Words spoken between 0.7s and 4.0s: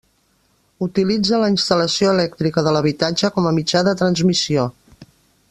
Utilitza la instal·lació elèctrica de l'habitatge com a mitjà de